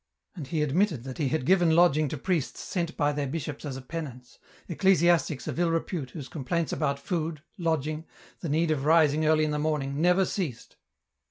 And 0.35 0.47
he 0.47 0.63
admitted 0.63 1.03
that 1.03 1.19
he 1.19 1.27
had 1.27 1.45
given 1.45 1.75
lodging 1.75 2.07
to 2.09 2.17
priests 2.17 2.59
sent 2.59 2.97
by 2.97 3.11
their 3.11 3.27
bishops 3.27 3.65
as 3.65 3.77
a 3.77 3.83
penance, 3.83 4.39
ecclesiastics 4.67 5.47
of 5.47 5.59
ill 5.59 5.69
repute 5.69 6.09
whose 6.09 6.27
complaints 6.27 6.73
about 6.73 6.97
food, 6.97 7.43
lodging, 7.59 8.07
the 8.39 8.49
need 8.49 8.71
of 8.71 8.85
rising 8.85 9.27
early 9.27 9.43
in 9.43 9.51
the 9.51 9.59
morning, 9.59 10.01
never 10.01 10.25
ceased. 10.25 10.75